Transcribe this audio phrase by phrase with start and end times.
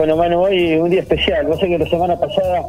[0.00, 1.46] Bueno, mano, hoy un día especial.
[1.46, 2.64] Vos sé que la semana pasada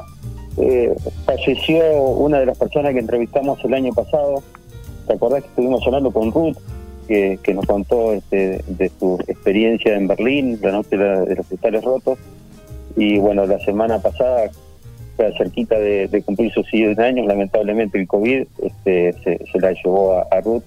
[0.57, 0.93] eh,
[1.25, 4.43] falleció una de las personas que entrevistamos el año pasado.
[5.07, 6.57] ¿Te acordás que estuvimos hablando con Ruth,
[7.07, 12.19] que, nos contó este, de su experiencia en Berlín, la noche de, los cristales rotos?
[12.97, 14.51] Y bueno, la semana pasada,
[15.37, 20.63] cerquita de, cumplir sus 100 años, lamentablemente el COVID este, se, la llevó a Ruth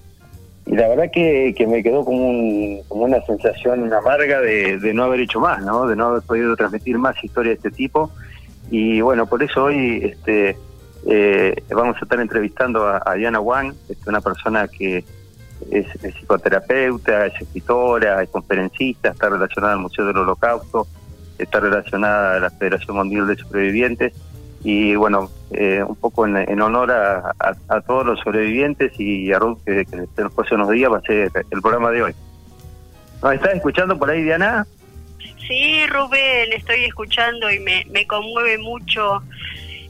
[0.65, 4.93] y la verdad que, que me quedó como, un, como una sensación amarga de, de,
[4.93, 5.85] no haber hecho más, ¿no?
[5.87, 8.11] De no haber podido transmitir más historias de este tipo.
[8.71, 10.57] Y bueno, por eso hoy este,
[11.05, 15.03] eh, vamos a estar entrevistando a, Diana Wang, este, una persona que
[15.69, 20.87] es, psicoterapeuta, es escritora, es conferencista, está relacionada al Museo del Holocausto,
[21.37, 24.13] está relacionada a la Federación Mundial de Sobrevivientes
[24.65, 29.85] y bueno, eh, un poco en, honor a, todos los sobrevivientes y a Ruth, que,
[29.85, 32.15] que los próximos días va a ser el programa de hoy.
[33.21, 34.65] ¿Nos estás escuchando por ahí, Diana?
[35.47, 39.21] Sí, Rubén, estoy escuchando y me, me conmueve mucho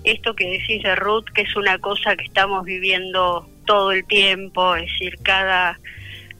[0.03, 4.75] esto que decís de Ruth, que es una cosa que estamos viviendo todo el tiempo,
[4.75, 5.79] es decir, cada,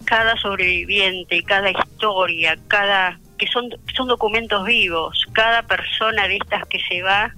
[0.03, 6.79] cada sobreviviente, cada historia, cada que son, son documentos vivos, cada persona de estas que
[6.89, 7.33] se va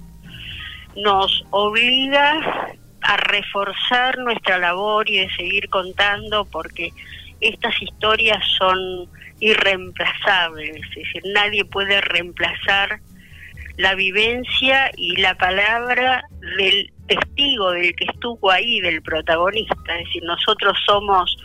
[0.96, 6.92] nos obliga a reforzar nuestra labor y de seguir contando porque
[7.40, 9.08] estas historias son
[9.40, 13.00] irreemplazables, es decir, nadie puede reemplazar
[13.76, 16.24] la vivencia y la palabra
[16.58, 21.36] del testigo, del que estuvo ahí, del protagonista, es decir, nosotros somos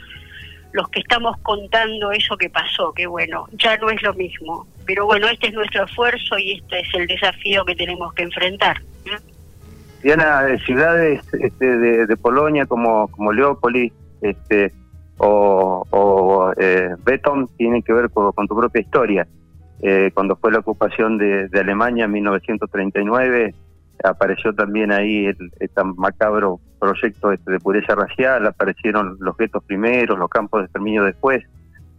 [0.71, 5.05] los que estamos contando eso que pasó, que bueno, ya no es lo mismo, pero
[5.05, 8.81] bueno, este es nuestro esfuerzo y este es el desafío que tenemos que enfrentar.
[10.03, 14.73] Diana, ciudades este, de, Polonia como, como Leópolis este,
[15.17, 19.27] o, o eh, Beton tienen que ver con, tu propia historia.
[19.81, 23.55] Eh, cuando fue la ocupación de, Alemania en 1939,
[24.03, 30.19] apareció también ahí el, tan macabro proyecto este de pureza racial, aparecieron los guetos primeros,
[30.19, 31.43] los campos de exterminio después.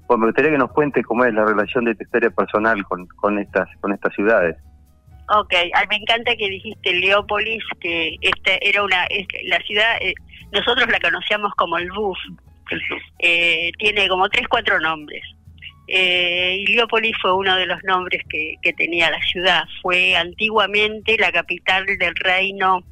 [0.07, 3.07] Pues me gustaría que nos cuente cómo es la relación de tu historia personal con,
[3.07, 4.59] con, estas, con estas ciudades.
[5.29, 5.55] Ok,
[5.89, 9.07] me encanta que dijiste Leópolis, que este era una,
[9.45, 10.15] la ciudad, eh,
[10.53, 12.19] nosotros la conocíamos como el BUF,
[13.21, 15.23] eh, tiene como tres, cuatro nombres.
[15.87, 19.65] Eh, y Leópolis fue uno de los nombres que, que tenía la ciudad.
[19.83, 22.83] Fue antiguamente la capital del reino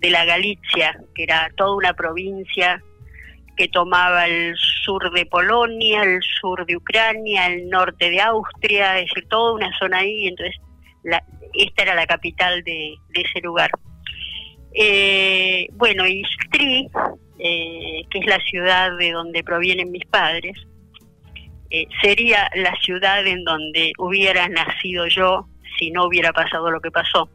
[0.00, 2.82] de la Galicia, que era toda una provincia
[3.56, 9.06] que tomaba el sur de Polonia, el sur de Ucrania, el norte de Austria, es
[9.06, 10.28] decir, toda una zona ahí.
[10.28, 10.56] Entonces,
[11.02, 11.22] la,
[11.54, 13.70] esta era la capital de, ese lugar.
[14.72, 16.88] Eh, bueno, y Stri,
[17.38, 20.56] eh, que es la ciudad de donde provienen mis padres,
[21.70, 25.46] eh, sería la ciudad en donde hubiera nacido yo
[25.78, 27.28] si no hubiera pasado lo que pasó.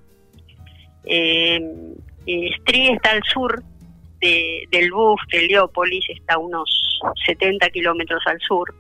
[1.04, 3.64] Stri está al sur
[4.20, 8.74] del Buf, de Leópolis, está a unos 70 kilómetros al sur.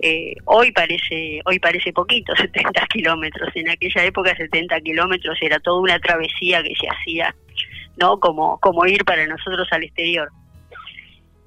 [0.00, 3.50] Eh, hoy parece hoy parece poquito 70 kilómetros.
[3.54, 7.34] En aquella época 70 kilómetros era toda una travesía que se hacía
[7.96, 10.30] no como como ir para nosotros al exterior.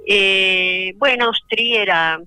[0.05, 2.19] Eh, bueno Stri era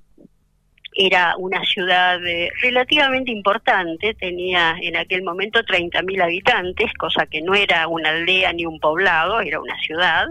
[0.95, 7.55] era una ciudad eh, relativamente importante, tenía en aquel momento 30.000 habitantes, cosa que no
[7.55, 10.27] era una aldea ni un poblado, era una ciudad.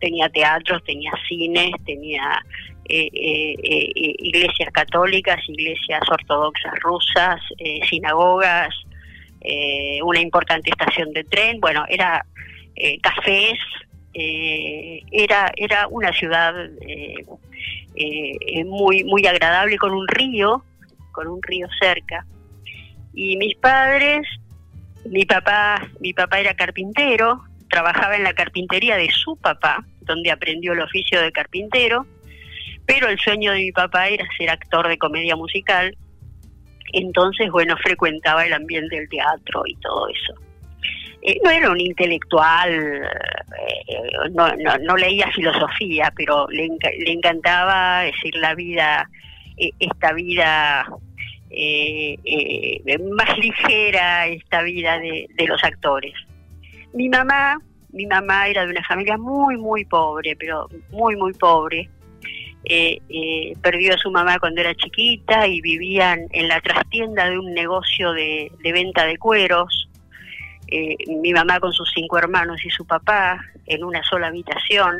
[0.00, 2.44] Tenía teatros, tenía cines, tenía
[2.86, 7.40] eh, eh, eh, iglesias católicas, iglesias ortodoxas rusas,
[7.88, 8.74] sinagogas,
[10.02, 12.24] una importante estación de tren, bueno, era
[13.02, 13.58] cafés,
[14.14, 16.54] era, era una ciudad
[18.64, 20.64] muy, muy agradable con un río,
[21.12, 22.24] con un río cerca.
[23.12, 24.26] Y mis padres,
[25.04, 30.72] mi papá, mi papá era carpintero, trabajaba en la carpintería de su papá, donde aprendió
[30.72, 32.06] el oficio de carpintero,
[32.86, 35.96] pero el sueño de mi papá era ser actor de comedia musical,
[36.92, 40.34] entonces, bueno, frecuentaba el ambiente del teatro y todo eso.
[41.22, 44.48] Eh, no era un intelectual, eh, no,
[44.78, 46.68] no, leía filosofía, pero le,
[46.98, 49.08] le encantaba decir la vida,
[49.56, 50.86] eh, esta vida
[53.16, 56.12] más ligera, esta vida de, de los actores.
[56.92, 57.58] Mi mamá,
[57.90, 61.88] mi mamá era de una familia muy, muy pobre, pero muy, muy pobre
[62.66, 67.38] eh, eh, perdió a su mamá cuando era chiquita y vivían en la trastienda de
[67.38, 69.88] un negocio de, venta de cueros.
[70.68, 74.96] Eh, mi mamá con sus cinco hermanos y su papá en una sola habitación.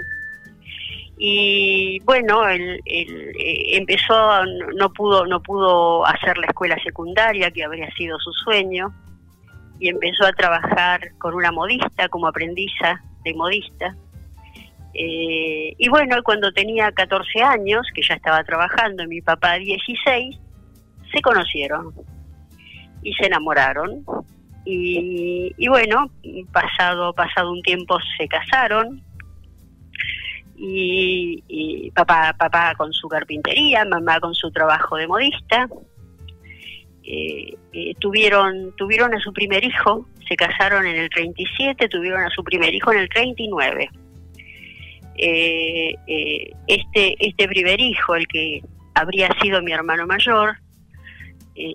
[1.17, 4.45] Y bueno, él, eh, empezó,
[4.77, 8.93] no pudo, no pudo hacer la escuela secundaria, que habría sido su sueño.
[9.81, 13.97] y empezó a trabajar con una modista como aprendiza de modista.
[14.95, 20.39] Eh, y bueno, cuando tenía 14 años, que ya estaba trabajando, mi papá 16,
[21.13, 21.93] se conocieron
[23.03, 24.05] y se enamoraron.
[24.65, 26.11] Y, y bueno,
[26.53, 29.03] pasado, pasado un tiempo se casaron,
[30.57, 35.69] y, papá, papá con su carpintería, mamá con su trabajo de modista.
[37.03, 42.31] Eh, eh, tuvieron, tuvieron a su primer hijo, se casaron en el 37, tuvieron a
[42.31, 43.91] su primer hijo en el 39.
[45.17, 45.95] Eh,
[46.67, 48.63] este, este primer hijo, el que
[48.95, 50.57] habría sido mi hermano mayor,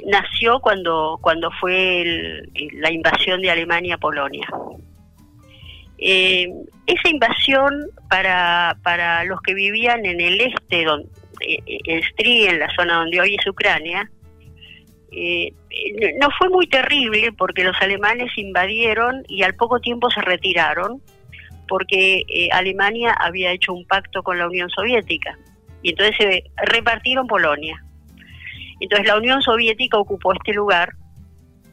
[0.07, 2.44] nació cuando, cuando fue
[2.74, 4.47] la invasión de Alemania a Polonia.
[6.01, 6.47] Eh,
[6.88, 12.74] esa invasión para, para los que vivían en el este, eh, en Stri, en la
[12.74, 14.09] zona donde hoy es Ucrania,
[15.12, 15.53] eh,
[16.21, 21.01] no fue muy terrible porque los alemanes invadieron y al poco tiempo se retiraron
[21.69, 25.38] porque Alemania había hecho un pacto con la Unión Soviética
[25.81, 27.81] y entonces se repartieron Polonia.
[28.80, 30.94] Entonces la Unión Soviética ocupó este lugar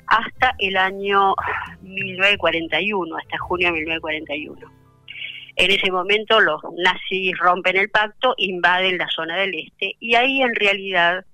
[0.06, 1.34] hasta el año
[1.82, 4.72] 1941, hasta junio de 1941.
[5.56, 10.42] En ese momento los nazis rompen el pacto, invaden la zona del este y ahí
[10.42, 11.24] en realidad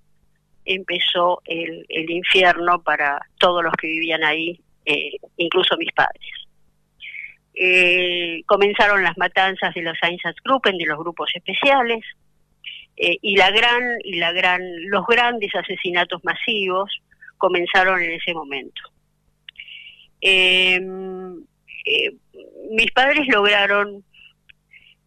[0.64, 6.41] empezó el, infierno para todos los que vivían ahí, eh, incluso mis padres.
[7.54, 12.00] Eh, comenzaron las matanzas de los Einsatzgruppen, de los grupos especiales,
[12.96, 16.90] eh, y la gran y la gran los grandes asesinatos masivos
[17.38, 18.80] comenzaron en ese momento.
[20.20, 21.44] Em,
[21.84, 22.12] eh,
[22.70, 24.04] mis padres lograron,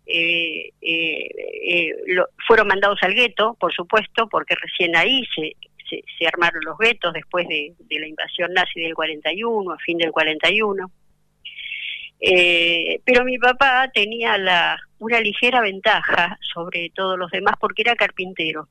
[0.06, 1.90] eh, eh,
[2.46, 5.56] fueron mandados al gueto, por supuesto, porque recién ahí se,
[5.90, 10.92] se, armaron los guetos después de, la invasión nazi del 41, a fin del 41.
[13.06, 18.68] Pero mi papá tenía la, una ligera ventaja sobre todos los demás porque era carpintero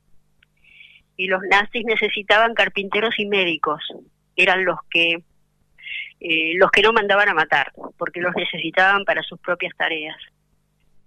[1.17, 3.81] y los nazis necesitaban carpinteros y médicos,
[4.35, 5.23] eran los que
[6.19, 10.17] eh, los que no mandaban a matar, porque los necesitaban para sus propias tareas.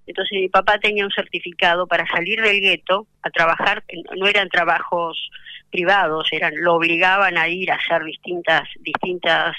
[0.07, 3.85] Entonces mi papá tenía un certificado para salir del gueto a trabajar,
[4.17, 5.31] no eran trabajos
[5.71, 9.57] privados, eran lo obligaban a ir a hacer distintas distintas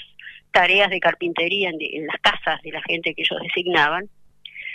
[0.52, 4.10] tareas de carpintería en, las casas de la gente que ellos designaban.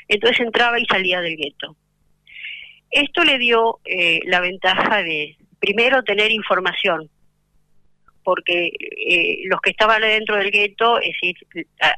[0.09, 1.77] Entonces entraba y salía del gueto.
[2.91, 7.09] Esto le dio eh, la ventaja de, primero tener información,
[8.23, 11.37] porque eh, los que estaban dentro del gueto, es decir,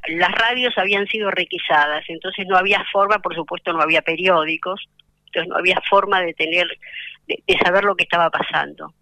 [0.09, 4.89] las radios habían sido requisadas, entonces no había forma, por supuesto no había periódicos,
[5.27, 6.67] entonces no había forma de tener,
[7.27, 8.93] de, saber lo que estaba pasando.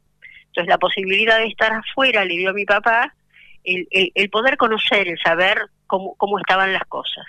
[0.47, 3.15] Entonces la posibilidad de estar afuera le dio a mi papá
[3.65, 7.27] el, el, poder conocer, el saber cómo, cómo estaban las cosas.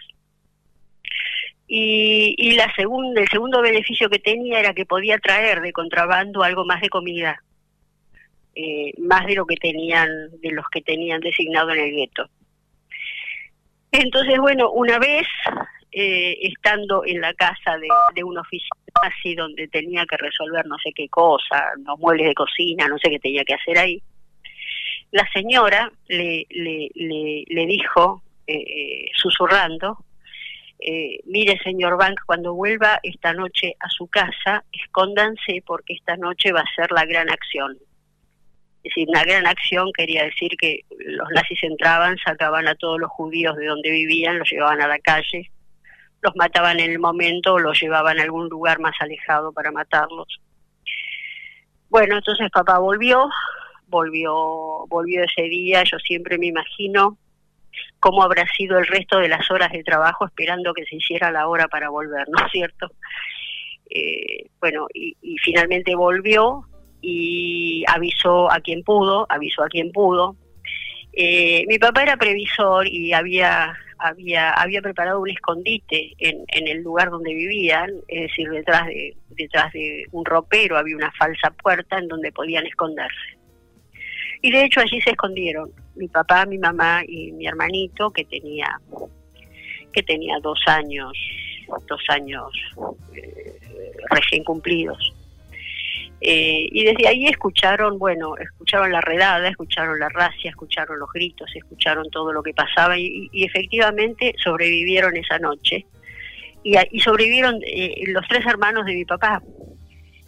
[1.68, 6.44] Y, y la segunda, el segundo beneficio que tenía era que podía traer de contrabando
[6.44, 7.42] algo más de comida,
[8.54, 10.10] eh, más de lo que tenían,
[10.42, 12.30] de los que tenían designado en el gueto.
[13.92, 15.28] Entonces, bueno, una vez
[15.92, 20.78] eh, estando en la casa de, de un oficial así donde tenía que resolver no
[20.80, 24.02] sé qué cosa, los muebles de cocina, no sé qué tenía que hacer ahí,
[25.16, 30.04] la señora le, le, le, dijo, eh, susurrando,
[30.78, 36.52] eh, mire señor Bank, cuando vuelva esta noche a su casa, escóndanse porque esta noche
[36.52, 37.78] va a ser la gran acción.
[38.84, 43.10] Es decir, una gran acción quería decir que los nazis entraban, sacaban a todos los
[43.10, 45.50] judíos de donde vivían, los llevaban a la calle,
[46.22, 50.42] los mataban en el momento o los llevaban a algún lugar más alejado para matarlos.
[51.88, 53.30] Bueno, entonces papá volvió,
[53.88, 57.18] volvió, volvió ese día, yo siempre me imagino
[58.00, 61.48] cómo habrá sido el resto de las horas de trabajo esperando que se hiciera la
[61.48, 62.92] hora para volver, ¿no es cierto?
[63.90, 66.66] Eh, bueno, y, finalmente volvió
[67.02, 70.36] y avisó a quien pudo, avisó a quien pudo.
[71.14, 76.84] Eh, mi papá era previsor y había había había preparado un escondite en, en el
[76.84, 81.98] lugar donde vivían, es decir, detrás de detrás de un ropero había una falsa puerta
[81.98, 83.38] en donde podían esconderse.
[84.46, 88.80] Y de hecho allí se escondieron mi papá, mi mamá y mi hermanito que tenía
[89.92, 91.14] que tenía dos años,
[91.88, 92.52] dos años
[93.16, 93.60] eh,
[94.12, 95.16] recién cumplidos.
[96.22, 101.50] Eh, y desde ahí escucharon, bueno, escucharon la redada, escucharon la racia, escucharon los gritos,
[101.56, 105.88] escucharon todo lo que pasaba y, efectivamente sobrevivieron esa noche.
[106.64, 109.42] Y, y sobrevivieron eh, los tres hermanos de mi papá,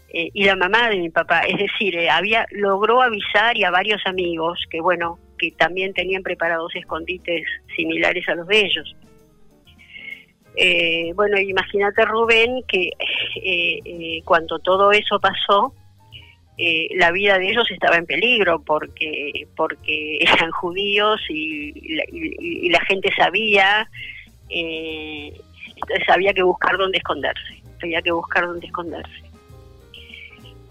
[0.09, 1.41] eh, y la mamá de mi papá.
[1.41, 6.23] Es decir, eh, había logró avisar y a varios amigos que, bueno, que también tenían
[6.23, 7.45] preparados escondites
[7.75, 8.95] similares a los de ellos.
[10.55, 12.89] Eh, bueno, imagínate Rubén que
[13.43, 15.73] eh, cuando todo eso pasó,
[16.95, 22.79] la vida de ellos estaba en peligro porque porque eran judíos y la, y la
[22.85, 23.87] gente sabía,
[26.07, 29.26] había que buscar dónde esconderse, había que buscar dónde esconderse.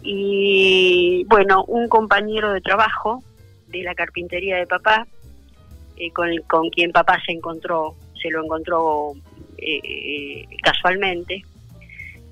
[0.09, 3.25] Y bueno, un compañero de trabajo
[3.67, 5.05] de la carpintería de papá,
[6.13, 9.15] con, con quien papá se encontró, se lo encontró
[9.59, 11.43] eh, casualmente,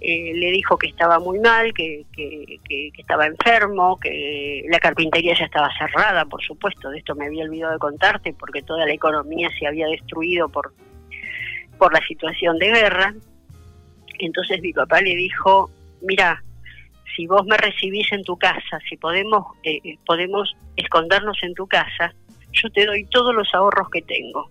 [0.00, 5.46] eh, le dijo que estaba muy mal, que, que, estaba enfermo, que la carpintería ya
[5.46, 9.48] estaba cerrada, por supuesto, de esto me había olvidado de contarte, porque toda la economía
[9.58, 10.74] se había destruido por,
[11.76, 13.14] por la situación de guerra.
[14.20, 15.70] Entonces mi papá le dijo,
[16.02, 16.44] mira,
[17.14, 22.14] si vos me recibís en tu casa, si podemos, eh, podemos escondernos en tu casa,
[22.52, 24.50] yo te doy todos los ahorros que tengo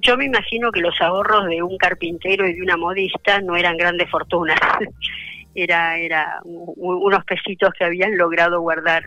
[0.00, 3.76] yo me imagino que los ahorros de un carpintero y de una modista no eran
[3.76, 4.58] grandes fortunas,
[5.54, 9.04] era, era unos pesitos que habían logrado guardar.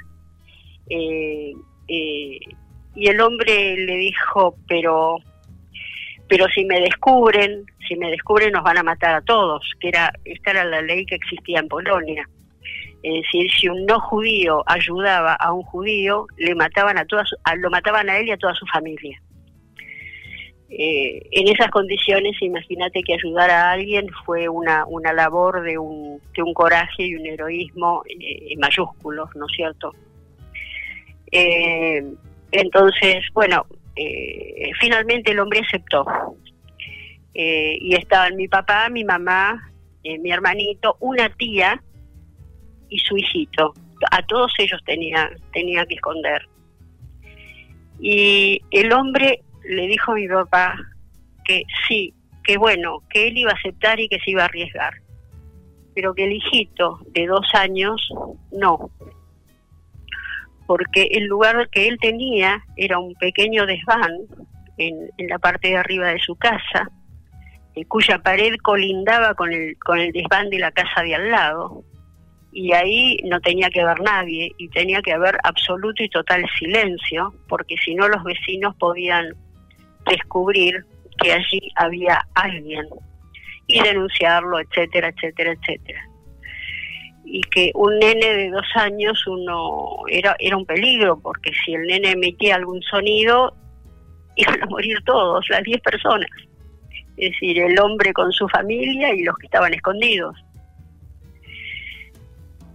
[0.89, 1.53] Eh,
[1.87, 2.39] eh,
[2.95, 5.17] y el hombre le dijo, pero,
[6.29, 10.13] pero si me descubren, si me descubren nos van a matar a todos, que era,
[10.23, 12.29] esta era la ley que existía en Polonia.
[13.01, 17.69] Es decir, si un no judío ayudaba a un judío, le mataban a todas, lo
[17.69, 19.19] mataban a él y a toda su familia.
[20.69, 26.21] Eh, en esas condiciones, imagínate que ayudar a alguien fue una, una labor de un,
[26.35, 29.95] de un coraje y un heroísmo eh, mayúsculos, ¿no es cierto?
[31.31, 32.03] Eh,
[32.51, 33.65] entonces, bueno,
[34.79, 36.05] finalmente el hombre aceptó.
[37.33, 39.71] y estaban mi papá, mi mamá,
[40.03, 41.81] mi hermanito, una tía
[42.89, 43.73] y su hijito.
[44.11, 46.47] A todos ellos tenía, tenía que esconder.
[47.99, 50.75] Y el hombre le dijo a mi papá
[51.45, 54.93] que sí, que bueno, que él iba a aceptar y que se iba a arriesgar,
[55.93, 58.09] pero que el hijito de dos años
[58.51, 58.89] no,
[60.69, 64.11] porque el lugar que él tenía era un pequeño desván
[64.77, 66.91] en, la parte de arriba de su casa,
[67.73, 71.83] eh, cuya pared colindaba con el, con el desván de la casa de al lado,
[72.51, 77.33] y ahí no tenía que haber nadie y tenía que haber absoluto y total silencio,
[77.47, 79.33] porque si no los vecinos podían
[80.05, 80.85] descubrir
[81.17, 82.85] que allí había alguien
[83.65, 86.08] y denunciarlo, etcétera, etcétera, etcétera.
[87.31, 91.83] Y que un nene de dos años uno era, era un peligro, porque si el
[91.83, 93.53] nene emitía algún sonido,
[94.35, 96.29] iban a morir todos, las diez personas.
[97.17, 100.35] Es decir, el hombre con su familia y los que estaban escondidos.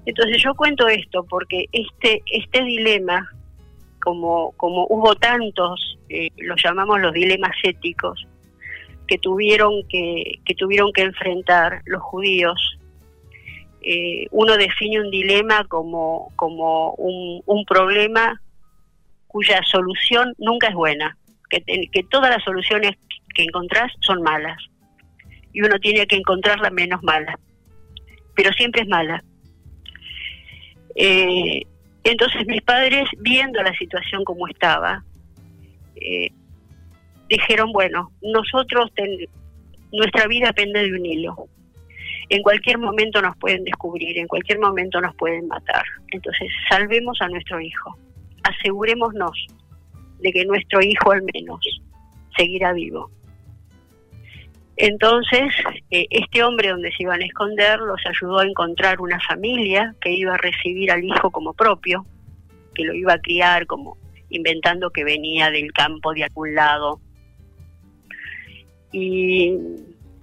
[0.06, 3.26] Entonces yo cuento esto porque este, este dilema
[4.04, 8.26] como, como hubo tantos, eh, los llamamos los dilemas éticos,
[9.08, 12.73] que tuvieron que, que tuvieron que enfrentar los judíos,
[13.86, 18.40] eh, uno define un dilema como, como un, un, problema
[19.26, 21.18] cuya solución nunca es buena,
[21.50, 21.60] que,
[21.92, 22.92] que todas las soluciones
[23.34, 24.56] que encontrás son malas,
[25.52, 27.38] y uno tiene que encontrar la menos mala,
[28.34, 29.22] pero siempre es mala.
[30.96, 31.62] Eh,
[32.04, 35.04] entonces mis padres, viendo la situación como estaba,
[35.96, 36.30] eh,
[37.28, 38.90] dijeron, bueno, nosotros,
[39.92, 41.48] nuestra vida depende de un hilo.
[42.34, 45.84] En cualquier momento nos pueden descubrir, en cualquier momento nos pueden matar.
[46.10, 47.96] Entonces, salvemos a nuestro hijo.
[48.42, 49.46] Asegurémonos
[50.18, 51.60] de que nuestro hijo al menos
[52.36, 53.08] seguirá vivo.
[54.76, 55.54] Entonces,
[55.92, 60.10] eh, este hombre donde se iban a esconder los ayudó a encontrar una familia que
[60.10, 62.04] iba a recibir al hijo como propio,
[62.74, 63.96] que lo iba a criar como
[64.30, 66.98] inventando que venía del campo de algún lado.
[68.90, 69.56] Y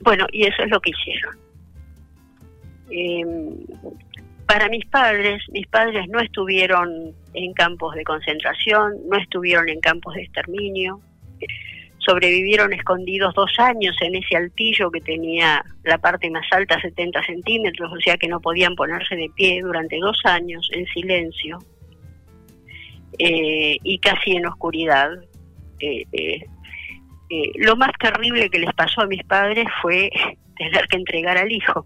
[0.01, 1.39] bueno, y eso es lo que hicieron.
[2.92, 3.58] Em,
[4.46, 10.16] para mis padres, mis padres no estuvieron en campos de concentración, no estuvieron en campos
[10.16, 11.00] de exterminio,
[12.00, 17.92] sobrevivieron escondidos dos años en ese altillo que tenía la parte más alta, 70 centímetros,
[17.94, 21.60] o sea que no podían ponerse de pie durante dos años en silencio
[23.20, 25.12] eh, y casi en oscuridad.
[25.80, 30.10] Eh, eh, lo más terrible que les pasó a mis padres fue
[30.58, 31.86] tener que entregar al hijo.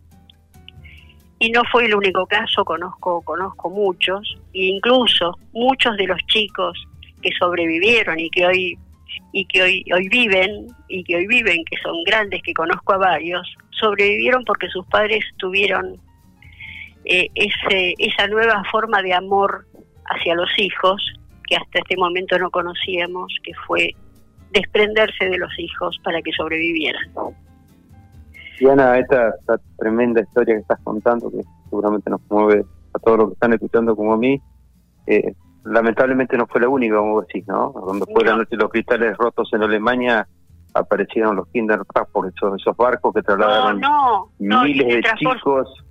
[1.40, 6.88] Y no fue el único caso, conozco, conozco muchos, e incluso muchos de los chicos
[7.22, 8.78] que sobrevivieron y que hoy
[9.32, 12.98] y que hoy, hoy viven, y que hoy viven, que son grandes, que conozco a
[12.98, 16.00] varios, sobrevivieron porque sus padres tuvieron
[17.06, 19.66] eh, ese, esa nueva forma de amor
[20.06, 21.02] hacia los hijos
[21.48, 23.94] que hasta este momento no conocíamos, que fue
[24.52, 27.04] desprenderse de los hijos para que sobrevivieran.
[28.60, 33.28] Diana, esta, esta tremenda historia que estás contando, que seguramente nos mueve a todos los
[33.30, 34.42] que están escuchando como a mí,
[35.08, 35.34] eh,
[35.66, 37.72] lamentablemente no fue la única, como decís, ¿no?
[37.74, 40.28] Cuando fue la noche los cristales rotos en Alemania,
[40.74, 41.80] aparecieron los Kinder
[42.12, 43.82] por esos, esos barcos que trasladaron
[44.40, 45.85] miles de chicos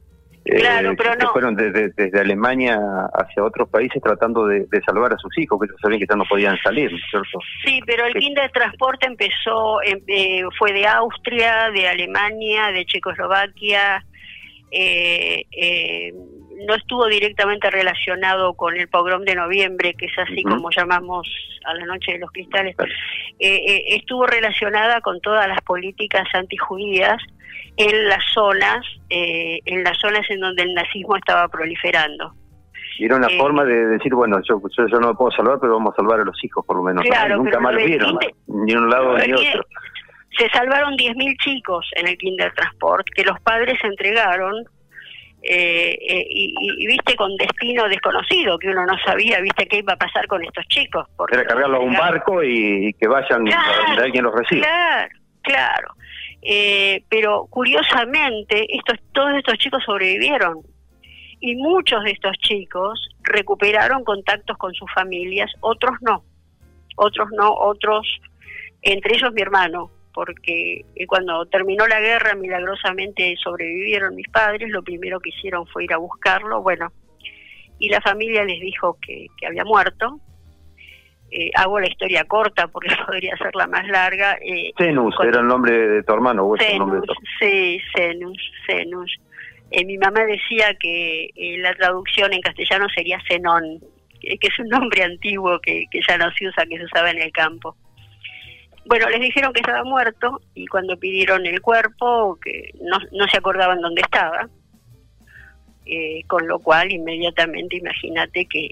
[0.45, 2.79] eh, claro, pero que fueron desde, desde, Alemania
[3.15, 6.25] hacia otros países tratando de, salvar a sus hijos, que ellos sabían que ya no
[6.25, 7.39] podían salir, cierto?
[7.65, 14.05] Sí, pero el Kinder Transporte empezó, eh, fue de Austria, de Alemania, de Checoslovaquia,
[14.71, 16.13] eh, eh,
[16.67, 21.29] no estuvo directamente relacionado con el pogrom de noviembre, que es así como llamamos
[21.65, 22.77] a la noche de los cristales,
[23.39, 27.19] eh, eh, estuvo relacionada con todas las políticas antijudías
[27.77, 32.33] en las zonas, eh, en las zonas en donde el nazismo estaba proliferando.
[32.99, 35.95] Y era una forma de decir, bueno, yo, yo, no me puedo salvar, pero vamos
[35.95, 37.05] a salvar a los hijos por lo menos.
[37.31, 39.65] Nunca más vieron, ni un lado ni otro.
[40.39, 44.65] Se salvaron 10.000 chicos en el Kinder Transport que los padres entregaron
[45.47, 49.97] eh, eh, y, viste con destino desconocido, que uno no sabía, viste qué iba a
[49.97, 51.07] pasar con estos chicos.
[51.31, 54.63] Era cargarlos a un barco y, que vayan donde alguien los reciba.
[54.63, 55.09] Claro,
[55.43, 55.89] claro.
[56.45, 60.61] Eh, pero curiosamente, estos, todos estos chicos sobrevivieron.
[61.41, 66.25] Y muchos de estos chicos recuperaron contactos con sus familias, otros no,
[66.97, 68.07] otros no, otros,
[68.83, 74.83] entre ellos mi hermano, porque eh, cuando terminó la guerra milagrosamente sobrevivieron mis padres, lo
[74.83, 76.93] primero que hicieron fue ir a buscarlo, bueno,
[77.79, 80.21] y la familia les dijo que, había muerto.
[81.37, 84.39] Eh, hago la historia corta porque podría ser la más larga.
[84.41, 87.15] Eh, Zenus, era el nombre de tu hermano, o el nombre de tu...
[87.41, 89.17] Sí, Zenus, Zenus.
[89.73, 93.81] Eh, mi mamá decía que la traducción en castellano sería Zenón,
[94.21, 97.21] que es un nombre antiguo que, que ya no se usa, que se usaba en
[97.21, 97.77] el campo.
[98.85, 103.39] Bueno, les dijeron que estaba muerto y cuando pidieron el cuerpo, que no, no se
[103.39, 104.49] acordaban dónde estaba,
[105.87, 108.71] eh, con lo cual inmediatamente imagínate que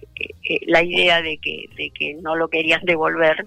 [0.67, 3.47] la idea de que, de que no lo querían devolver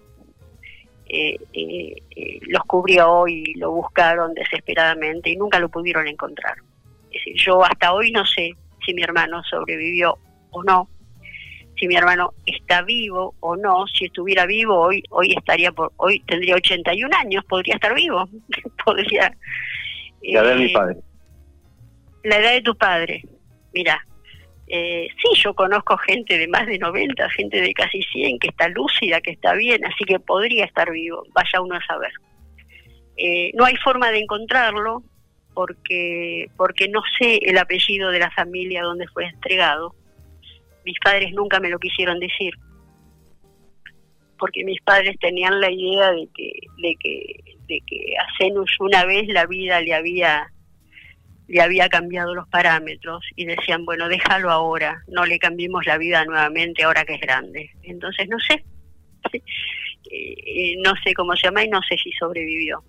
[1.08, 6.58] eh, eh, los cubrió y lo buscaron desesperadamente y nunca lo pudieron encontrar.
[7.12, 10.18] Es decir, yo hasta hoy no sé si mi hermano sobrevivió
[10.50, 10.90] o no,
[11.80, 13.86] si mi hermano está vivo o no.
[13.88, 18.28] Si estuviera vivo hoy, hoy estaría por, hoy tendría 81 años, podría estar vivo,
[18.86, 19.32] podría.
[20.24, 20.98] La edad de mi eh, padre.
[22.24, 23.24] La edad de tu padre,
[23.76, 24.04] mira.
[24.68, 28.68] Eh, sí, yo conozco gente de más de 90, gente de casi 100 que está
[28.70, 32.12] lúcida, que está bien, así que podría estar vivo, vaya uno a saber.
[33.16, 35.04] Eh, no hay forma de encontrarlo
[35.54, 39.96] porque porque no sé el apellido de la familia donde fue entregado
[40.84, 42.54] mis padres nunca me lo quisieron decir
[44.38, 49.06] porque mis padres tenían la idea de que de que de que a Zenus una
[49.06, 50.52] vez la vida le había
[51.48, 56.26] le había cambiado los parámetros y decían bueno déjalo ahora no le cambiemos la vida
[56.26, 58.64] nuevamente ahora que es grande entonces no sé.
[60.12, 62.84] Eh, eh, no sé cómo se llama y no sé si sobrevivió.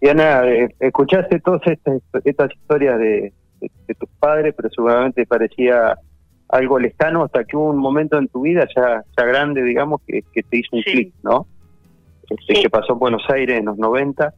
[0.00, 5.98] Diana eh, escuchaste todas estas, estas historias de, de tus padres pero seguramente parecía
[6.48, 10.22] algo lejano hasta que hubo un momento en tu vida ya, ya grande, digamos, que,
[10.32, 11.46] que te hizo un clic, ¿no?
[12.30, 14.32] Este, Que pasó en Buenos Aires en los 90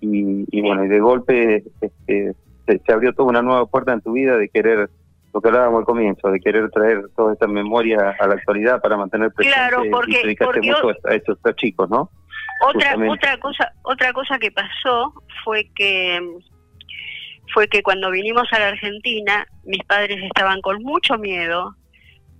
[0.00, 2.34] y, y bueno, y de golpe este,
[2.66, 4.90] se, abrió toda una nueva puerta en tu vida de querer,
[5.32, 8.96] lo que hablábamos al comienzo, de querer traer toda esta memoria a la actualidad para
[8.96, 12.10] mantener presente claro, porque, y dedicaste mucho a estos, chicos, ¿no?
[12.64, 15.12] Otra, otra cosa, otra cosa que pasó
[15.44, 16.20] fue que
[17.52, 21.74] fue que cuando vinimos a la Argentina, mis padres estaban con mucho miedo.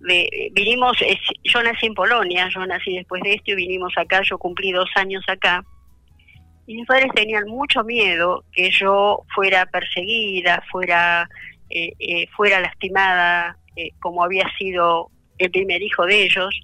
[0.01, 0.97] De, vinimos,
[1.45, 4.91] yo nací en Polonia, yo nací después de esto y vinimos acá, yo cumplí dos
[4.97, 5.63] años acá.
[6.67, 11.29] Y mis padres tenían mucho miedo que yo fuera perseguida, fuera,
[11.71, 16.61] eh, eh, fuera lastimada, eh, como había sido el primer hijo de ellos.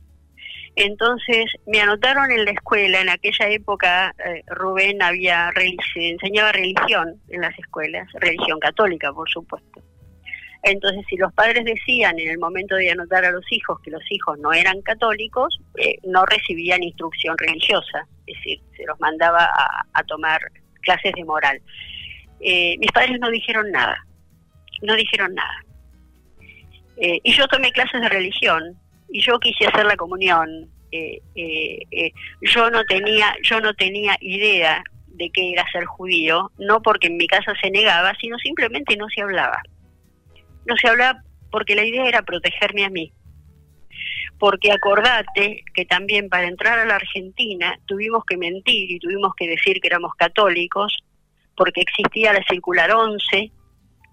[0.76, 5.50] Entonces me anotaron en la escuela, en aquella época eh, Rubén había
[5.92, 9.82] se enseñaba religión en las escuelas, religión católica por supuesto.
[10.70, 14.02] Entonces si los padres decían en el momento de anotar a los hijos que los
[14.10, 19.50] hijos no eran católicos, eh, no recibían instrucción religiosa, es decir, se los mandaba
[19.92, 20.40] a, tomar
[20.82, 21.60] clases de moral.
[22.40, 24.06] Eh, mis padres no dijeron nada,
[24.82, 25.64] no dijeron nada.
[26.96, 28.76] y yo tomé clases de religión
[29.10, 30.68] y yo quise hacer la comunión.
[30.90, 36.50] Eh, eh, eh, yo no tenía, yo no tenía idea de qué era ser judío,
[36.58, 39.60] no porque en mi casa se negaba, sino simplemente no se hablaba.
[40.68, 43.12] No se hablaba porque la idea era protegerme a mí.
[44.38, 49.48] porque acordate que también para entrar a la Argentina tuvimos que mentir y tuvimos que
[49.48, 50.96] decir que éramos católicos,
[51.56, 53.50] porque existía la circular 11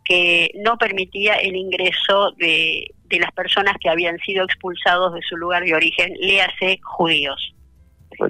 [0.03, 5.35] que no permitía el ingreso de, de las personas que habían sido expulsados de su
[5.37, 7.53] lugar de origen, léase judíos.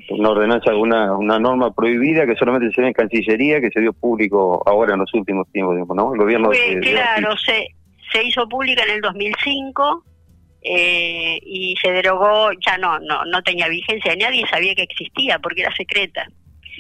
[0.10, 3.94] Una ordenanza, una, una norma prohibida que solamente se ve en Cancillería, que se dio
[3.94, 6.14] público ahora en los últimos tiempos, ¿no?
[6.14, 6.50] El gobierno
[6.82, 7.68] Claro, se,
[8.16, 10.04] se hizo pública en el 2005
[10.62, 15.62] eh, y se derogó, ya no, no, no tenía vigencia, nadie sabía que existía porque
[15.62, 16.26] era secreta.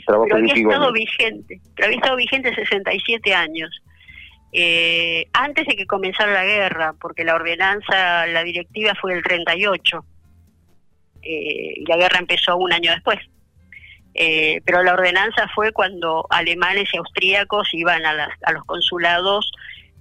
[0.08, 3.69] pero había estado vigente, pero había estado vigente 67 años.
[4.54, 10.06] Eh, antes de que comenzara la guerra, porque la ordenanza, la directiva fue el 38,
[11.21, 13.19] eh, y la guerra empezó un año después.
[14.13, 19.52] Eh, pero la ordenanza fue cuando alemanes y austríacos iban a, a los consulados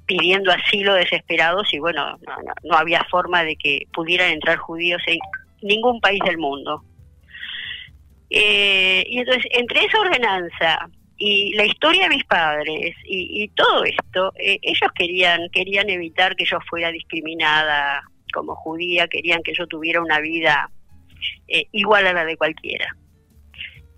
[0.07, 2.19] pidiendo asilo desesperados y bueno,
[2.63, 5.19] no, había forma de que pudieran entrar judíos en
[5.63, 6.83] ningún país del mundo.
[8.29, 14.59] y entonces, entre esa ordenanza y la historia de mis padres y, todo esto, eh,
[14.63, 20.19] ellos querían, querían evitar que yo fuera discriminada como judía, querían que yo tuviera una
[20.21, 20.71] vida
[21.47, 22.97] eh, igual a la de cualquiera.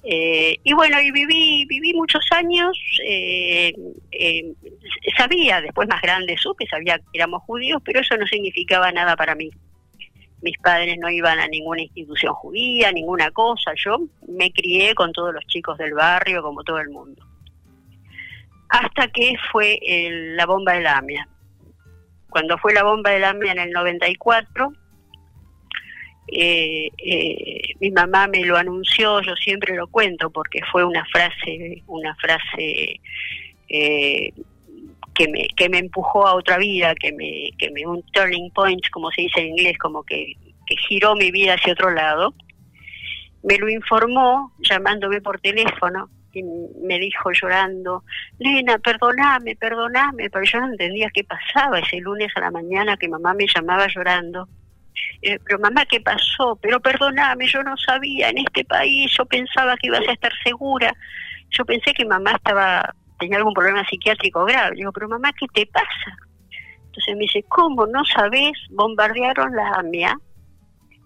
[0.08, 2.78] Eh, y bueno, y viví, viví muchos años,
[5.16, 9.34] sabía, después más grande supe, sabía que éramos judíos, pero eso no significaba nada para
[9.34, 9.50] mí
[10.42, 13.72] mis padres no iban a ninguna institución judía, ninguna cosa.
[13.74, 17.24] Yo me crié con todos los chicos del barrio, como todo el mundo.
[18.68, 19.78] Hasta que fue
[20.36, 21.28] la bomba de la AMIA.
[22.30, 24.72] Cuando fue la bomba de la AMIA en el 94,
[26.28, 31.82] eh, eh, mi mamá me lo anunció, yo siempre lo cuento porque fue una frase,
[31.86, 33.00] una frase
[33.68, 34.32] eh,
[35.14, 38.82] que me, que me empujó a otra vida, que me, que me un turning point,
[38.90, 40.34] como se dice en inglés, como que,
[40.66, 42.34] que giró mi vida hacia otro lado,
[43.42, 48.04] me lo informó llamándome por teléfono y me dijo llorando,
[48.38, 53.08] Lena, perdoname, perdoname, pero yo no entendía qué pasaba ese lunes a la mañana que
[53.08, 54.48] mamá me llamaba llorando.
[55.22, 56.58] Eh, pero mamá, ¿qué pasó?
[56.60, 60.94] Pero perdoname, yo no sabía, en este país yo pensaba que ibas a estar segura.
[61.50, 64.76] Yo pensé que mamá estaba tenía algún problema psiquiátrico grave.
[64.76, 66.16] Digo, pero mamá, ¿qué te pasa?
[66.86, 68.52] Entonces me dice, ¿cómo no sabes?
[68.70, 70.16] Bombardearon la AMIA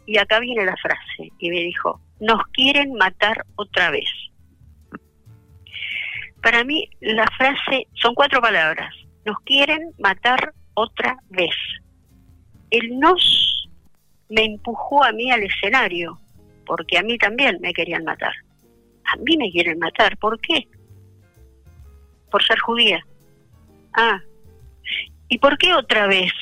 [0.06, 1.32] y acá viene la frase.
[1.38, 4.08] Y me dijo, nos quieren matar otra vez.
[6.42, 8.94] Para mí la frase son cuatro palabras.
[9.24, 11.54] Nos quieren matar otra vez.
[12.70, 13.59] El nos
[14.30, 16.18] me empujó a mí al escenario,
[16.64, 18.32] porque a mí también me querían matar.
[19.04, 20.66] A mí me quieren matar, ¿por qué?
[22.30, 23.04] por ser judía.
[23.92, 24.20] Ah,
[25.28, 26.32] ¿y por qué otra vez?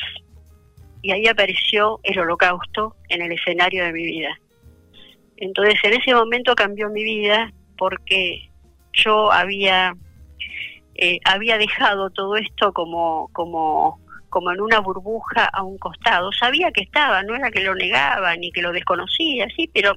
[1.03, 4.39] Y ahí apareció el holocausto en el escenario de mi vida.
[5.37, 8.51] Entonces en ese momento cambió mi vida porque
[8.93, 9.95] yo había,
[10.97, 16.33] eh, había dejado todo esto como, como, como en una burbuja a un costado.
[16.33, 19.97] Sabía que estaba, no era que lo negaba ni que lo desconocía, sí, pero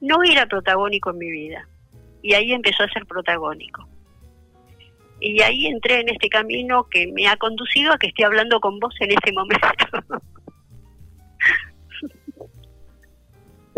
[0.00, 1.68] no era protagónico en mi vida.
[2.22, 3.88] Y ahí empezó a ser protagónico
[5.20, 8.78] y ahí entré en este camino que me ha conducido a que esté hablando con
[8.78, 9.66] vos en este momento.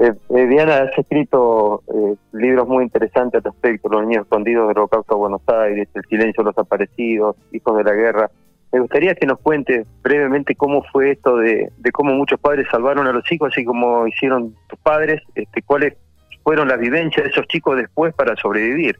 [0.02, 4.78] Eh, eh, Diana, has escrito eh, libros muy interesantes al respecto, Los niños escondidos del
[4.78, 8.30] holocausto de Buenos Aires, El silencio de los aparecidos, Hijos de la guerra.
[8.72, 13.06] Me gustaría que nos cuentes brevemente cómo fue esto de, de cómo muchos padres salvaron
[13.06, 15.94] a los hijos, así como hicieron tus padres, este, cuáles
[16.44, 18.98] fueron las vivencias de esos chicos después para sobrevivir.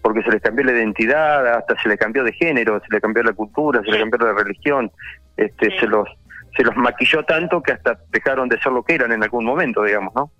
[0.00, 3.22] Porque se les cambió la identidad, hasta se les cambió de género, se les cambió
[3.22, 4.90] la cultura, se les cambió la religión,
[5.36, 6.08] este, se los
[6.56, 9.84] se los maquilló tanto que hasta dejaron de ser lo que eran en algún momento,
[9.84, 10.30] digamos, ¿no?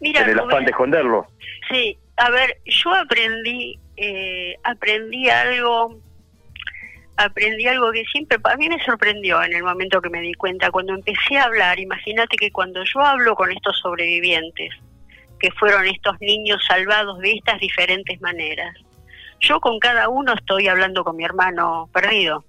[0.00, 1.26] Mira, en el afán de esconderlo.
[1.70, 5.98] Sí, a ver, yo aprendí eh, aprendí algo
[7.18, 10.70] aprendí algo que siempre para mí me sorprendió en el momento que me di cuenta
[10.70, 11.78] cuando empecé a hablar.
[11.80, 14.72] Imagínate que cuando yo hablo con estos sobrevivientes
[15.40, 18.74] que fueron estos niños salvados de estas diferentes maneras.
[19.40, 22.44] Yo con cada uno estoy hablando con mi hermano perdido.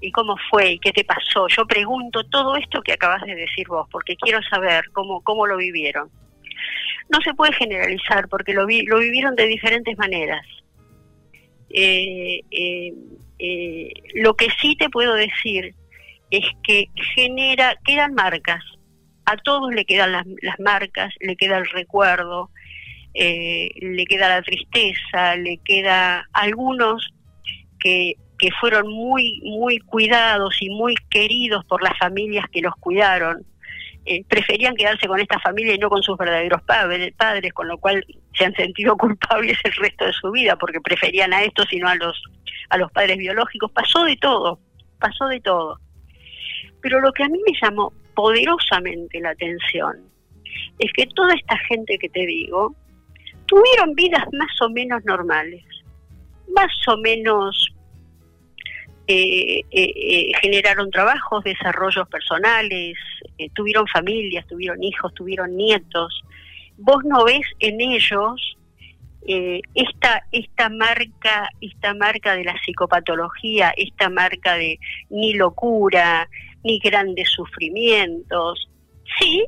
[0.00, 0.72] ¿Y cómo fue?
[0.72, 1.48] ¿Y qué te pasó?
[1.48, 5.56] Yo pregunto todo esto que acabas de decir vos, porque quiero saber cómo, cómo lo
[5.56, 6.08] vivieron.
[7.10, 10.46] No se puede generalizar, porque lo vivieron de diferentes maneras.
[11.70, 12.92] Eh, eh,
[13.38, 15.74] eh, lo que sí te puedo decir
[16.30, 18.62] es que genera, quedan marcas,
[19.24, 20.24] a todos le quedan las,
[20.58, 22.50] marcas, le queda el recuerdo,
[23.14, 27.10] eh, le queda la tristeza, le queda algunos
[27.78, 33.44] que, que fueron muy, muy cuidados y muy queridos por las familias que los cuidaron.
[34.06, 37.76] eh, preferían quedarse con esta familia y no con sus verdaderos padres, padres, con lo
[37.76, 41.78] cual se han sentido culpables el resto de su vida porque preferían a estos y
[41.78, 42.22] no a los,
[42.68, 43.70] a los padres biológicos.
[43.72, 44.58] Pasó de todo,
[44.98, 45.78] pasó de todo.
[46.80, 50.08] Pero lo que a mí me llamó poderosamente la atención
[50.78, 52.74] es que toda esta gente que te digo
[53.46, 55.64] tuvieron vidas más o menos normales,
[56.54, 57.72] más o menos
[59.10, 62.94] eh, eh, eh, generaron trabajos, desarrollos personales,
[63.54, 66.22] tuvieron familias, tuvieron hijos, tuvieron nietos.
[66.76, 68.57] Vos no ves en ellos
[69.26, 74.78] esta esta marca esta marca de la psicopatología, esta marca de
[75.10, 76.28] ni locura,
[76.64, 78.70] ni grandes sufrimientos.
[79.18, 79.44] Sí,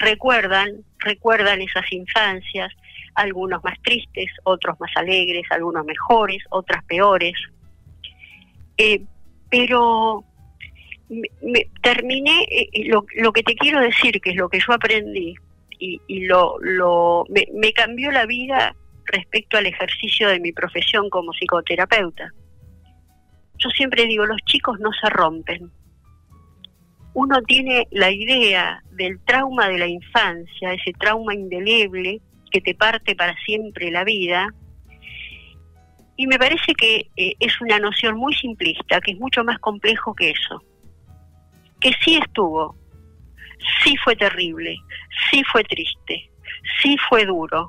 [0.00, 2.72] recuerdan recuerdan esas infancias,
[3.14, 7.34] algunos más tristes, otros más alegres, algunos mejores, otras peores
[8.76, 9.02] eh,
[9.50, 10.24] pero
[11.08, 14.72] me, terminé, eh, eh, lo, lo, que te quiero decir, que es lo que yo
[14.72, 15.34] aprendí,
[16.06, 18.74] y, lo, lo me, me cambió la vida
[19.06, 22.30] respecto al ejercicio de mi profesión como psicoterapeuta.
[23.58, 25.70] Yo siempre digo, los chicos no se rompen.
[27.12, 32.20] Uno tiene la idea del trauma de la infancia, ese trauma indeleble
[32.50, 34.48] que te parte para siempre la vida,
[36.16, 40.14] y me parece que eh, es una noción muy simplista, que es mucho más complejo
[40.14, 40.62] que eso.
[41.80, 42.76] Que sí estuvo,
[43.82, 44.76] sí fue terrible,
[45.30, 46.30] sí fue triste,
[46.82, 47.68] sí fue duro.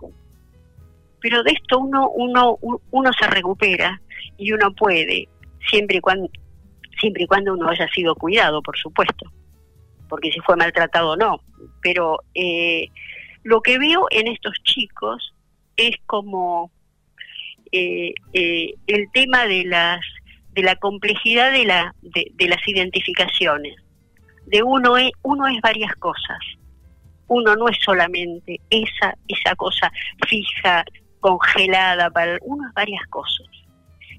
[1.21, 2.57] Pero de esto uno, uno,
[2.91, 3.99] uno se recupera
[4.37, 5.27] y uno puede,
[5.69, 6.29] siempre y cuando,
[6.99, 9.31] siempre y cuando uno haya sido cuidado, por supuesto.
[10.07, 11.41] Porque si fue maltratado, no.
[11.81, 12.89] Pero eh,
[13.43, 15.33] lo que veo en estos chicos
[15.77, 16.71] es como
[17.71, 19.99] eh, eh, el tema de las
[20.53, 23.75] de la complejidad de la de, las identificaciones
[24.45, 26.39] de uno es uno es varias cosas
[27.27, 29.91] uno no es solamente esa esa cosa
[30.27, 30.83] fija
[31.19, 33.47] congelada para uno es varias cosas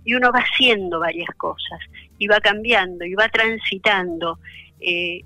[0.05, 1.81] y uno va haciendo varias cosas
[2.19, 4.39] y va cambiando y va transitando
[4.81, 5.21] eh,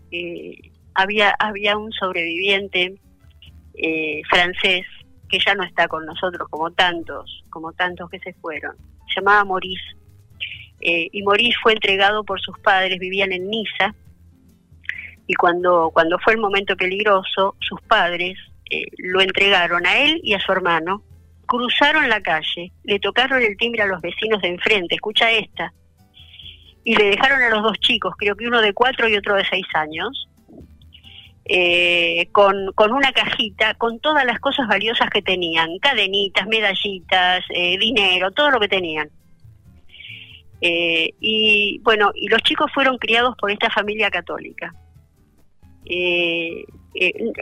[0.94, 2.94] había había un sobreviviente
[4.28, 4.84] francés
[5.30, 8.76] que ya no está con nosotros como tantos, como tantos que se fueron.
[9.08, 9.96] Se llamaba Maurice.
[10.80, 13.94] Eh, y Maurice fue entregado por sus padres, vivían en Niza,
[15.30, 18.36] y cuando, cuando fue el momento peligroso, sus padres
[18.68, 21.04] eh, lo entregaron a él y a su hermano,
[21.46, 25.72] cruzaron la calle, le tocaron el timbre a los vecinos de enfrente, escucha esta,
[26.82, 29.44] y le dejaron a los dos chicos, creo que uno de cuatro y otro de
[29.48, 30.28] seis años,
[31.44, 37.78] eh, con, con, una cajita con todas las cosas valiosas que tenían, cadenitas, medallitas, eh,
[37.78, 39.08] dinero, todo lo que tenían.
[40.60, 44.74] Y bueno, y los chicos fueron criados por esta familia católica.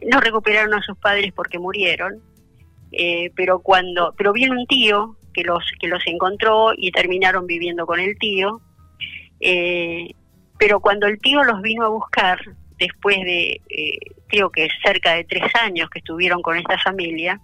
[0.07, 2.23] No recuperaron a sus padres porque murieron,
[3.35, 8.01] pero cuando, pero vino un tío que los que los encontró y terminaron viviendo con
[8.01, 8.61] el tío.
[10.59, 12.41] pero cuando el tío los vino a buscar,
[12.79, 17.41] después de, eh, creo que cerca de tres años que estuvieron con esta familia,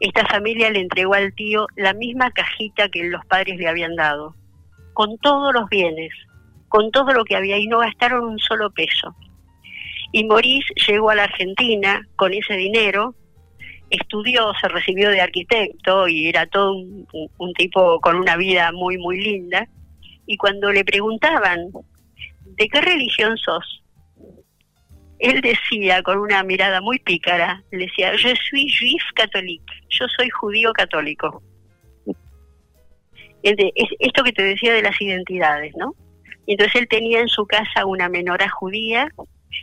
[0.00, 4.34] esta familia le entregó al tío la misma cajita que los padres le habían dado,
[4.92, 6.12] con todos los bienes,
[6.68, 9.14] con todo lo que había y no gastaron un solo peso.
[10.14, 13.16] Y Maurice llegó a la Argentina con ese dinero,
[13.90, 19.20] estudió, se recibió de arquitecto y era todo un tipo con una vida muy, muy
[19.20, 19.66] linda.
[20.24, 21.72] Y cuando le preguntaban,
[22.44, 23.82] ¿de qué religión sos?
[25.18, 30.30] él decía con una mirada muy pícara, le decía, yo soy juif católico, yo soy
[30.30, 31.42] judío católico.
[33.42, 35.92] esto que te decía de las identidades, ¿no?
[36.46, 39.08] entonces él tenía en su casa una menora judía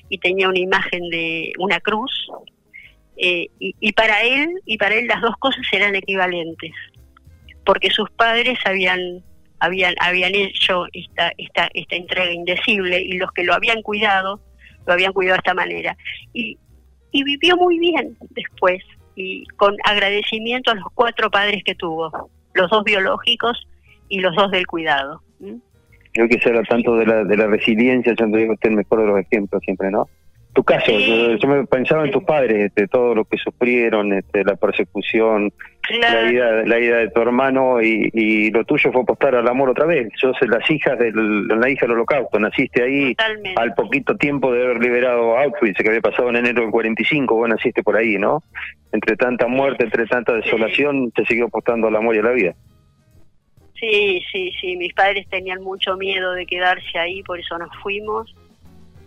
[0.09, 2.11] y tenía una imagen de una cruz,
[3.17, 6.71] eh, y, para él, y para él las dos cosas eran equivalentes,
[7.65, 9.23] porque sus padres habían
[9.59, 14.41] habían habían hecho esta esta esta entrega indecible y los que lo habían cuidado
[14.87, 15.95] lo habían cuidado de esta manera.
[16.33, 16.57] Y,
[17.11, 18.81] y vivió muy bien después,
[19.15, 23.67] y con agradecimiento a los cuatro padres que tuvo, los dos biológicos
[24.09, 25.21] y los dos del cuidado.
[26.13, 29.01] Creo que se habla tanto de la, de la resiliencia, yo digo usted el mejor
[29.01, 30.07] de los ejemplos siempre, ¿no?
[30.53, 34.57] Tu caso, yo, me pensaba en tus padres, este, todo lo que sufrieron, este, la
[34.57, 35.53] persecución,
[36.01, 39.85] la, vida, la vida de tu hermano y, lo tuyo fue apostar al amor otra
[39.85, 40.09] vez.
[40.19, 43.15] Sos las hijas del, la hija del holocausto, naciste ahí
[43.55, 47.47] al poquito tiempo de haber liberado Auschwitz, que había pasado en enero del 45, vos
[47.47, 48.43] naciste por ahí, ¿no?
[48.91, 52.55] Entre tanta muerte, entre tanta desolación, te siguió apostando al amor y a la vida.
[53.81, 58.31] Sí, sí, sí, mis padres tenían mucho miedo de quedarse ahí, por eso nos fuimos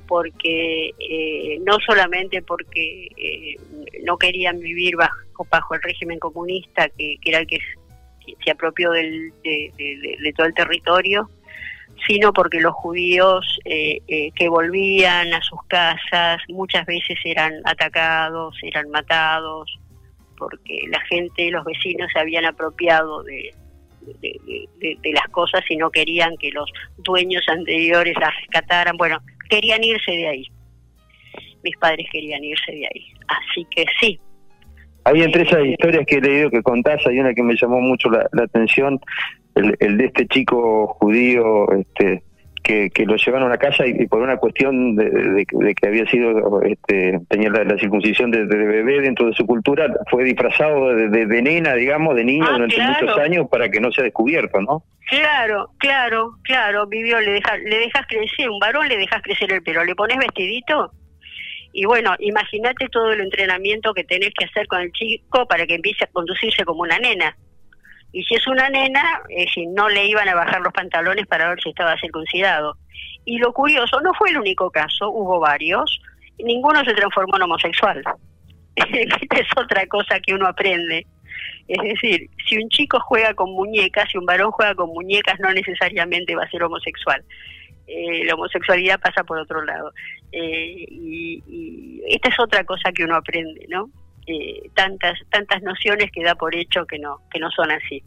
[0.09, 3.57] porque eh, no solamente porque eh,
[4.03, 7.59] no querían vivir bajo, bajo el régimen comunista, que, era el que
[8.45, 11.31] se apropió del, de, todo el territorio,
[12.09, 14.01] sino porque los judíos eh,
[14.35, 19.79] que volvían a sus casas muchas veces eran atacados, eran matados,
[20.37, 23.55] porque la gente, los vecinos se habían apropiado de,
[24.21, 28.97] de, las cosas y no querían que los dueños anteriores las rescataran.
[28.97, 30.47] Bueno, querían irse de ahí.
[31.63, 33.07] Mis padres querían irse de ahí.
[33.29, 34.21] Así que sí.
[35.05, 37.81] Hay entre esas eh, historias que he leído que contás, hay una que me llamó
[37.81, 38.99] mucho la, atención,
[39.55, 42.23] el, el, de este chico judío este,
[42.65, 47.21] que, que lo llevaron a casa y, por una cuestión de, que había sido, este,
[47.29, 52.25] tenía la, circuncisión de, bebé dentro de su cultura, fue disfrazado de, nena, digamos, de
[52.25, 54.83] niño ah, durante muchos años para que no sea descubierto, ¿no?
[55.09, 59.63] Claro, claro, claro, vivió, le dejas, le dejas crecer, un varón le dejas crecer el
[59.63, 60.91] pelo, le pones vestidito
[61.77, 65.75] y bueno, imagínate todo el entrenamiento que tenés que hacer con el chico para que
[65.75, 67.37] empiece a conducirse como una nena.
[68.15, 71.61] Y si es una nena, eh, no le iban a bajar los pantalones para ver
[71.61, 72.77] si estaba circuncidado.
[73.25, 76.01] Y lo curioso, no fue el único caso, hubo varios,
[76.39, 78.05] ninguno se transformó en homosexual.
[78.77, 81.05] Esta es otra cosa que uno aprende.
[81.67, 85.51] Es decir, si un chico juega con muñecas, si un varón juega con muñecas, no
[85.53, 87.21] necesariamente va a ser homosexual.
[87.89, 89.91] Eh, la homosexualidad pasa por otro lado.
[90.31, 93.91] Eh, y, y, esta es otra cosa que uno aprende, ¿no?
[94.27, 98.03] Eh, tantas tantas nociones que da por hecho que no que no son así.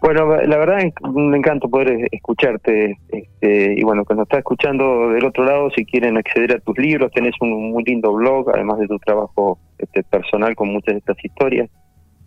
[0.00, 5.08] Bueno, la verdad es un encanto poder escucharte este, y bueno, que nos está escuchando
[5.08, 8.80] del otro lado, si quieren acceder a tus libros, tenés un muy lindo blog, además
[8.80, 11.70] de tu trabajo este, personal con muchas de estas historias.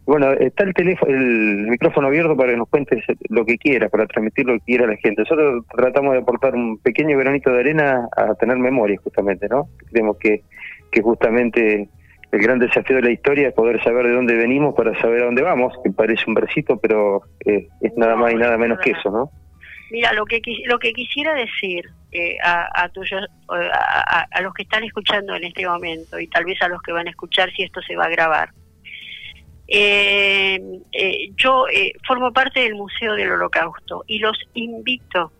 [0.07, 4.07] Bueno, está el teléfono, el micrófono abierto para que nos cuentes lo que quieras, para
[4.07, 5.21] transmitir lo que quiera a la gente.
[5.21, 9.67] Nosotros tratamos de aportar un pequeño granito de arena a tener memoria, justamente, ¿no?
[9.91, 10.41] Creemos que
[10.91, 11.89] que justamente
[12.31, 15.25] el gran desafío de la historia es poder saber de dónde venimos para saber a
[15.25, 18.91] dónde vamos, que parece un versito, pero eh, es nada más y nada menos que
[18.91, 19.31] eso, ¿no?
[19.89, 25.33] Mira, lo que lo que quisiera decir eh, a, a, a, los que están escuchando
[25.33, 27.95] en este momento y tal vez a los que van a escuchar si esto se
[27.95, 28.49] va a grabar.
[29.69, 30.59] Eh,
[31.37, 31.65] yo
[32.05, 35.31] formo parte del Museo del Holocausto y los invito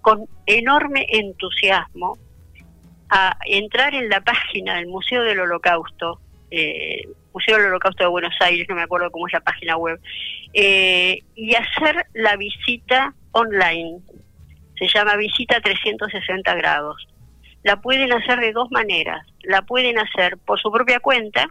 [0.00, 2.18] con enorme entusiasmo
[3.16, 6.18] a entrar en la página del Museo del Holocausto,
[6.50, 10.00] eh, Museo del Holocausto de Buenos Aires, no me acuerdo cómo es la página web,
[10.52, 14.00] eh, y hacer la visita online.
[14.76, 17.06] Se llama visita 360 grados.
[17.62, 19.24] La pueden hacer de dos maneras.
[19.44, 21.48] La pueden hacer por su propia cuenta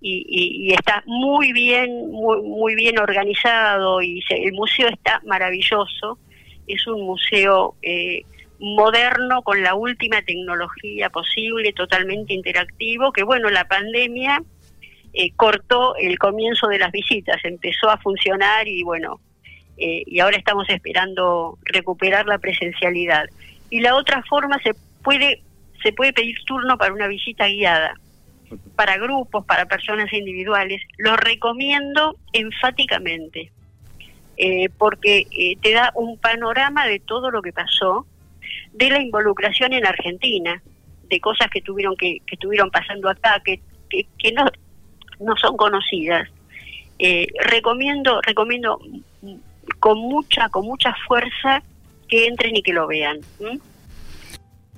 [0.00, 6.18] y, está muy bien, muy, muy bien organizado y el museo está maravilloso.
[6.66, 8.22] Es un museo eh,
[8.64, 14.42] moderno con la última tecnología posible, totalmente interactivo, que bueno, la pandemia
[15.12, 19.20] eh, cortó el comienzo de las visitas, empezó a funcionar y bueno,
[19.76, 23.26] eh, y ahora estamos esperando recuperar la presencialidad.
[23.70, 25.42] Y la otra forma se puede
[25.82, 27.94] se puede pedir turno para una visita guiada,
[28.74, 30.80] para grupos, para personas individuales.
[30.96, 33.52] Lo recomiendo enfáticamente,
[34.38, 35.26] eh, porque
[35.60, 38.06] te da un panorama de todo lo que pasó,
[38.74, 40.62] de la involucración en Argentina,
[41.08, 44.44] de cosas que tuvieron que, que estuvieron pasando acá, que, que, no,
[45.20, 46.28] no son conocidas.
[46.98, 48.80] Eh, recomiendo, recomiendo
[49.78, 51.62] con mucha, con mucha fuerza
[52.08, 53.20] que entren y que lo vean.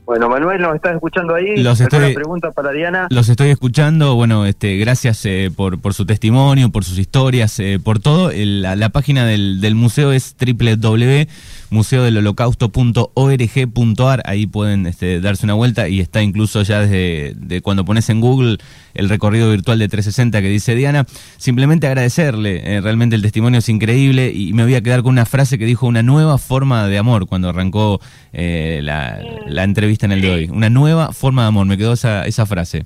[0.06, 1.56] Bueno, Manuel, nos estás escuchando ahí.
[1.56, 3.08] Los estoy, pregunta para Diana.
[3.10, 4.14] Los estoy escuchando.
[4.14, 8.30] Bueno, este, gracias eh, por, por su testimonio, por sus historias, eh, por todo.
[8.32, 11.26] la, la, página del, del museo es www
[11.70, 18.08] museodelholocausto.org.ar, ahí pueden este, darse una vuelta y está incluso ya desde de cuando pones
[18.10, 18.58] en Google
[18.94, 21.06] el recorrido virtual de 360 que dice Diana.
[21.36, 25.26] Simplemente agradecerle, eh, realmente el testimonio es increíble y me voy a quedar con una
[25.26, 28.00] frase que dijo una nueva forma de amor cuando arrancó
[28.32, 29.20] la,
[29.64, 30.50] entrevista en el de hoy.
[30.50, 32.84] Una nueva forma de amor, me quedó esa, esa frase.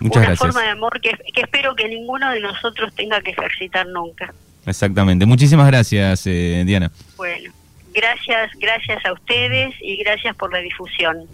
[0.00, 3.86] Muchas una forma de amor que, que, espero que ninguno de nosotros tenga que ejercitar
[3.86, 4.34] nunca.
[4.66, 5.26] Exactamente.
[5.26, 6.90] Muchísimas gracias, eh, Diana.
[7.16, 7.50] Bueno.
[7.94, 11.26] Gracias, gracias a ustedes y gracias por la difusión.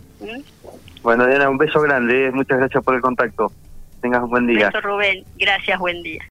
[1.02, 2.26] Bueno, Diana, un beso grande.
[2.26, 2.30] ¿eh?
[2.32, 3.52] Muchas gracias por el contacto.
[4.00, 4.66] Tengas un buen día.
[4.66, 5.24] Beso, Rubén.
[5.38, 6.22] Gracias, buen día.